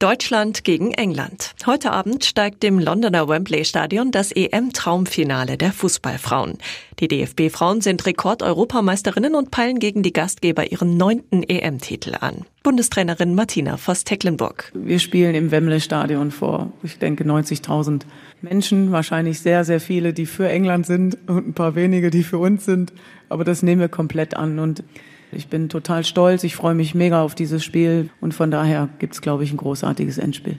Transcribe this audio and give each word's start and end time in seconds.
Deutschland 0.00 0.62
gegen 0.62 0.92
England. 0.92 1.56
Heute 1.66 1.90
Abend 1.90 2.24
steigt 2.24 2.62
im 2.62 2.78
Londoner 2.78 3.28
Wembley 3.28 3.64
Stadion 3.64 4.12
das 4.12 4.30
EM-Traumfinale 4.30 5.56
der 5.56 5.72
Fußballfrauen. 5.72 6.58
Die 7.00 7.08
DFB-Frauen 7.08 7.80
sind 7.80 8.06
Rekord-Europameisterinnen 8.06 9.34
und 9.34 9.50
peilen 9.50 9.80
gegen 9.80 10.04
die 10.04 10.12
Gastgeber 10.12 10.70
ihren 10.70 10.96
neunten 10.96 11.42
EM-Titel 11.42 12.14
an. 12.20 12.44
Bundestrainerin 12.62 13.34
Martina 13.34 13.76
Voss-Tecklenburg. 13.76 14.70
Wir 14.72 15.00
spielen 15.00 15.34
im 15.34 15.50
Wembley 15.50 15.80
Stadion 15.80 16.30
vor, 16.30 16.72
ich 16.84 17.00
denke, 17.00 17.24
90.000 17.24 18.02
Menschen. 18.40 18.92
Wahrscheinlich 18.92 19.40
sehr, 19.40 19.64
sehr 19.64 19.80
viele, 19.80 20.12
die 20.12 20.26
für 20.26 20.48
England 20.48 20.86
sind 20.86 21.18
und 21.26 21.48
ein 21.48 21.54
paar 21.54 21.74
wenige, 21.74 22.10
die 22.10 22.22
für 22.22 22.38
uns 22.38 22.64
sind. 22.64 22.92
Aber 23.28 23.42
das 23.42 23.64
nehmen 23.64 23.80
wir 23.80 23.88
komplett 23.88 24.36
an 24.36 24.60
und 24.60 24.84
ich 25.32 25.48
bin 25.48 25.68
total 25.68 26.04
stolz, 26.04 26.44
ich 26.44 26.56
freue 26.56 26.74
mich 26.74 26.94
mega 26.94 27.22
auf 27.22 27.34
dieses 27.34 27.64
Spiel 27.64 28.10
und 28.20 28.34
von 28.34 28.50
daher 28.50 28.88
gibt 28.98 29.14
es, 29.14 29.20
glaube 29.20 29.44
ich, 29.44 29.52
ein 29.52 29.56
großartiges 29.56 30.18
Endspiel. 30.18 30.58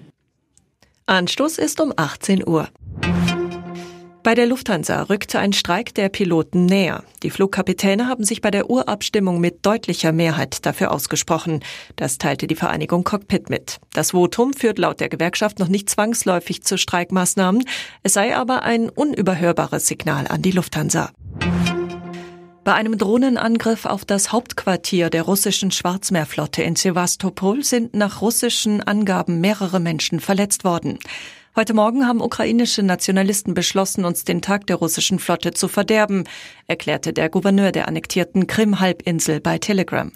Anstoß 1.05 1.57
ist 1.57 1.81
um 1.81 1.93
18 1.95 2.47
Uhr. 2.47 2.67
Bei 4.21 4.35
der 4.35 4.47
Lufthansa 4.47 5.03
rückte 5.03 5.39
ein 5.39 5.53
Streik 5.53 5.95
der 5.95 6.09
Piloten 6.09 6.65
näher. 6.65 7.03
Die 7.23 7.29
Flugkapitäne 7.29 8.07
haben 8.07 8.25
sich 8.25 8.41
bei 8.41 8.51
der 8.51 8.69
Urabstimmung 8.69 9.39
mit 9.39 9.65
deutlicher 9.65 10.11
Mehrheit 10.11 10.65
dafür 10.65 10.91
ausgesprochen. 10.91 11.61
Das 11.95 12.17
teilte 12.17 12.45
die 12.45 12.55
Vereinigung 12.55 13.05
Cockpit 13.05 13.49
mit. 13.49 13.79
Das 13.93 14.11
Votum 14.11 14.53
führt 14.53 14.77
laut 14.77 14.99
der 14.99 15.09
Gewerkschaft 15.09 15.57
noch 15.57 15.69
nicht 15.69 15.89
zwangsläufig 15.89 16.63
zu 16.63 16.77
Streikmaßnahmen. 16.77 17.63
Es 18.03 18.13
sei 18.13 18.35
aber 18.35 18.63
ein 18.63 18.89
unüberhörbares 18.89 19.87
Signal 19.87 20.27
an 20.27 20.41
die 20.41 20.51
Lufthansa. 20.51 21.11
Bei 22.69 22.75
einem 22.75 22.99
Drohnenangriff 22.99 23.87
auf 23.87 24.05
das 24.05 24.31
Hauptquartier 24.31 25.09
der 25.09 25.23
russischen 25.23 25.71
Schwarzmeerflotte 25.71 26.61
in 26.61 26.75
Sevastopol 26.75 27.63
sind 27.63 27.95
nach 27.95 28.21
russischen 28.21 28.83
Angaben 28.83 29.41
mehrere 29.41 29.79
Menschen 29.79 30.19
verletzt 30.19 30.63
worden. 30.63 30.99
Heute 31.55 31.73
Morgen 31.73 32.05
haben 32.05 32.21
ukrainische 32.21 32.83
Nationalisten 32.83 33.55
beschlossen, 33.55 34.05
uns 34.05 34.23
den 34.23 34.43
Tag 34.43 34.67
der 34.67 34.75
russischen 34.75 35.17
Flotte 35.17 35.51
zu 35.51 35.67
verderben, 35.67 36.25
erklärte 36.67 37.11
der 37.11 37.29
Gouverneur 37.29 37.71
der 37.71 37.87
annektierten 37.87 38.45
Krim-Halbinsel 38.45 39.39
bei 39.41 39.57
Telegram. 39.57 40.11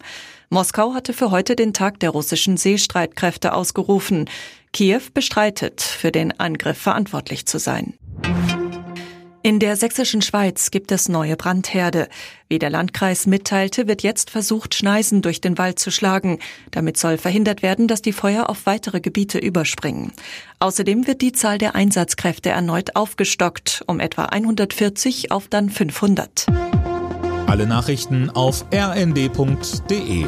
Moskau 0.48 0.94
hatte 0.94 1.12
für 1.12 1.32
heute 1.32 1.56
den 1.56 1.72
Tag 1.72 1.98
der 1.98 2.10
russischen 2.10 2.56
Seestreitkräfte 2.56 3.52
ausgerufen. 3.52 4.30
Kiew 4.72 5.02
bestreitet, 5.12 5.80
für 5.80 6.12
den 6.12 6.38
Angriff 6.38 6.78
verantwortlich 6.78 7.46
zu 7.46 7.58
sein. 7.58 7.94
In 9.46 9.58
der 9.58 9.76
sächsischen 9.76 10.22
Schweiz 10.22 10.70
gibt 10.70 10.90
es 10.90 11.10
neue 11.10 11.36
Brandherde. 11.36 12.08
Wie 12.48 12.58
der 12.58 12.70
Landkreis 12.70 13.26
mitteilte, 13.26 13.86
wird 13.86 14.02
jetzt 14.02 14.30
versucht, 14.30 14.74
Schneisen 14.74 15.20
durch 15.20 15.42
den 15.42 15.58
Wald 15.58 15.78
zu 15.78 15.90
schlagen. 15.90 16.38
Damit 16.70 16.96
soll 16.96 17.18
verhindert 17.18 17.62
werden, 17.62 17.86
dass 17.86 18.00
die 18.00 18.14
Feuer 18.14 18.48
auf 18.48 18.64
weitere 18.64 19.02
Gebiete 19.02 19.36
überspringen. 19.36 20.12
Außerdem 20.60 21.06
wird 21.06 21.20
die 21.20 21.32
Zahl 21.32 21.58
der 21.58 21.74
Einsatzkräfte 21.74 22.48
erneut 22.48 22.96
aufgestockt, 22.96 23.84
um 23.86 24.00
etwa 24.00 24.24
140 24.24 25.30
auf 25.30 25.48
dann 25.48 25.68
500. 25.68 26.46
Alle 27.46 27.66
Nachrichten 27.66 28.30
auf 28.30 28.64
rnd.de 28.72 30.24